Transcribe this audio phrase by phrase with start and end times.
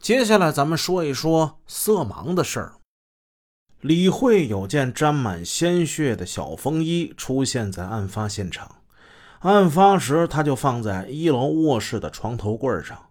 [0.00, 2.72] 接下来咱们说一说色盲的事儿。
[3.82, 8.76] 李慧有件沾满鲜血的小风衣出现在案发现场，
[9.40, 13.10] 案发时他就放在一楼卧室的床头柜上。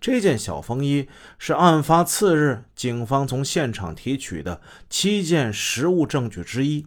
[0.00, 1.08] 这件小风衣
[1.38, 6.86] 是案发次日警方从现场提取的七件实物证据之一。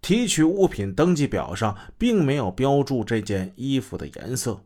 [0.00, 4.60] 提取物品登记表上并没有标注这件衣服的颜色。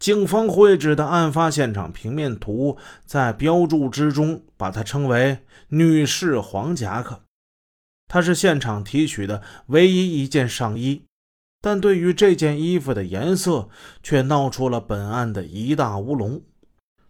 [0.00, 7.20] 警方绘制的案发现场平面图在标注之中把它称为“女士黄夹克”，
[8.08, 11.04] 它是现场提取的唯一一件上衣。
[11.60, 13.68] 但对于这件衣服的颜色，
[14.02, 16.40] 却闹出了本案的一大乌龙。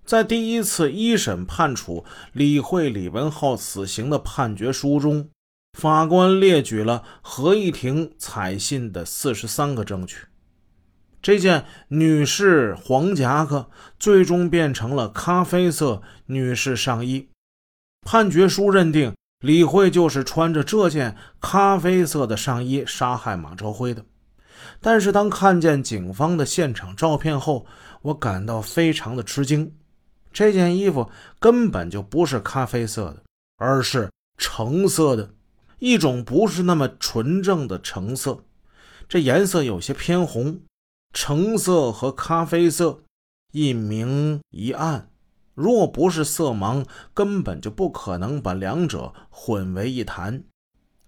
[0.04, 5.30] 在第一次一审判处李慧、李文浩死刑的判决书中，
[5.78, 10.16] 法官列举了合议庭采信的四十三个证据。
[11.22, 17.28] 这件女士黄夹克最终变成了咖啡色女士上衣。
[18.02, 24.04] 判决书认定李慧就是穿着这件咖啡色的上衣杀害马朝辉的。
[24.80, 27.66] 但是当看见警方的现场照片后，
[28.02, 29.74] 我感到非常的吃惊。
[30.32, 33.22] 这件衣服根本就不是咖啡色的，
[33.58, 35.30] 而是橙色的，
[35.78, 38.44] 一种不是那么纯正的橙色，
[39.08, 40.60] 这颜色有些偏红。
[41.12, 43.02] 橙色和咖啡色，
[43.52, 45.08] 一明一暗。
[45.54, 50.44] 若不是色盲，根本就不可能把两者混为一谈。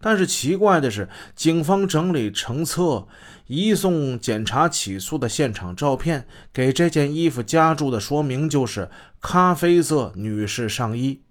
[0.00, 3.06] 但是奇怪的是，警方整理成册
[3.46, 11.22] 移送检查起诉的现场照片，给这件衣服加注的说明就是咖啡色女士上衣。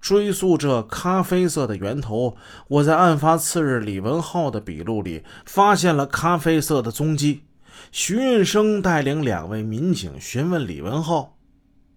[0.00, 2.36] 追溯这咖啡色的源头，
[2.68, 7.44] 我在案发次日李文浩的笔录里发现了咖啡色的踪迹。
[7.92, 11.36] 徐运生带领两位民警询问李文浩，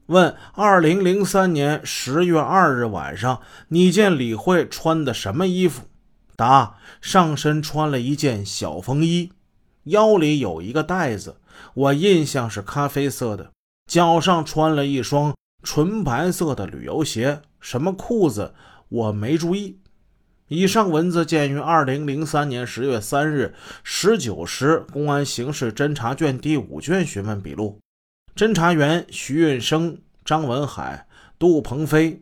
[0.07, 5.83] 问：二零零三年十月二日晚上，你见李慧穿的什么衣服？
[6.35, 9.31] 答：上身穿了一件小风衣，
[9.83, 11.37] 腰里有一个袋子，
[11.73, 13.51] 我印象是咖啡色的。
[13.85, 18.55] 脚上穿了一双纯白色的旅游鞋，什么裤子
[18.89, 19.79] 我没注意。
[20.53, 27.79] 以上文字见于二零零三年十月三日十九时公安刑事侦查卷第五卷询问笔录，
[28.35, 31.07] 侦查员徐运生、张文海、
[31.39, 32.21] 杜鹏飞，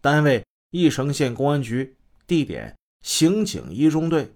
[0.00, 1.94] 单位义城县公安局，
[2.26, 2.74] 地点
[3.06, 4.32] 刑警一中队。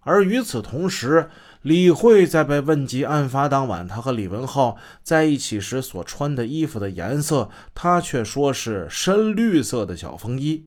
[0.00, 1.28] 而与此同时，
[1.60, 10.64] 李慧在被问及案发当晚他和李文浩在一起时所穿的衣服的颜色，他却说是深绿色的小风衣，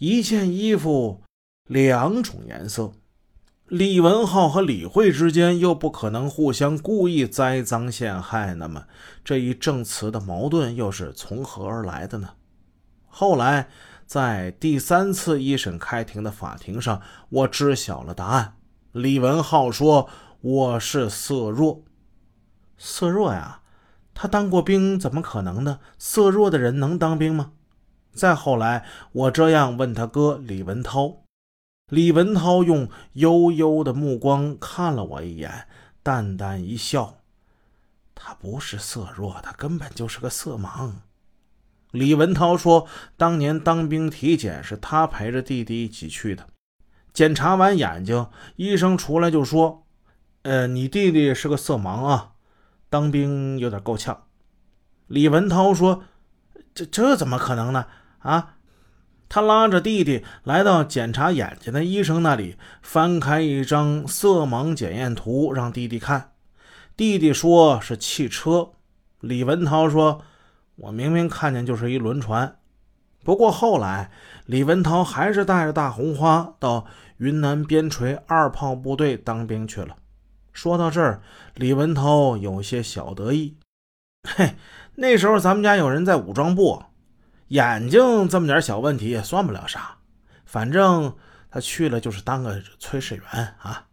[0.00, 1.22] 一件衣服。
[1.66, 2.92] 两种颜色，
[3.68, 8.84] 李文浩和李慧之间又不可能互相故意栽赃陷害，那么
[9.24, 12.34] 这一证词的矛盾又是从何而来的呢？
[13.06, 13.68] 后来
[14.04, 18.56] 在第三次一审开庭的法庭上，我知晓了答案。
[18.92, 20.10] 李文浩说
[20.42, 21.82] ：“我是色弱，
[22.76, 23.62] 色弱呀，
[24.12, 25.80] 他当过兵，怎么可能呢？
[25.98, 27.52] 色弱的人能当兵吗？”
[28.12, 31.23] 再后来，我这样问他哥李文涛。
[31.90, 35.68] 李文涛用悠悠的目光看了我一眼，
[36.02, 37.18] 淡淡一笑
[38.14, 40.92] ：“他不是色弱，他根本就是个色盲。”
[41.92, 46.48] 李文涛说：“当年当兵体检是他陪着弟弟一起去的，
[47.12, 49.86] 检查完眼睛，医生出来就说
[50.42, 52.32] ：‘呃，你弟弟是个色盲啊，
[52.88, 54.24] 当兵有点够呛。’”
[55.06, 56.04] 李文涛说
[56.74, 57.86] ：“这这怎么可能呢？
[58.20, 58.56] 啊？”
[59.34, 66.30] 他拉着弟弟来到检查眼睛的医生那里，翻开一张色盲检验图让弟弟看。
[66.96, 68.70] 弟弟说是汽车。
[69.18, 70.22] 李文涛说
[70.76, 72.58] ：“我明明看见就是一轮船。”
[73.24, 74.12] 不过后来，
[74.46, 76.86] 李文涛还是带着大红花到
[77.16, 79.96] 云南边陲二炮部队当兵去了。
[80.52, 81.20] 说到这儿，
[81.56, 83.56] 李文涛有些小得意
[84.36, 84.54] ：“嘿，
[84.94, 86.84] 那时候咱们家有人在武装部。”
[87.54, 89.98] 眼睛这么点小问题也算不了啥，
[90.44, 91.14] 反正
[91.48, 93.86] 他去了就是当个炊事员啊。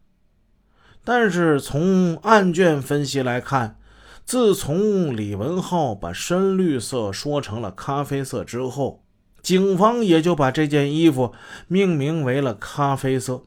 [1.04, 3.78] 但是从案卷分析来看，
[4.25, 9.04] 自从李文浩把深绿色说成了咖啡色之后，
[9.44, 11.31] 警方也就把这件衣服
[11.68, 13.46] 命名为了咖啡色。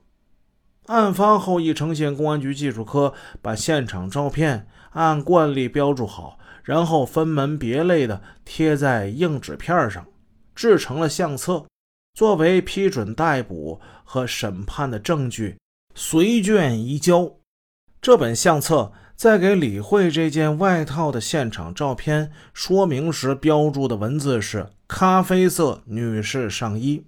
[0.86, 6.38] 案发后，义城县公安局技术科把现场照片按惯例标注好。
[6.64, 10.04] 然后分门别类的贴在硬纸片上，
[10.54, 11.66] 制成了相册，
[12.14, 15.56] 作为批准逮捕和审判的证据，
[15.94, 17.30] 随卷移交。
[18.00, 27.06] 这本相册在给李慧这件外套的现场照片说明时标注的文字是“咖啡色女士上衣”。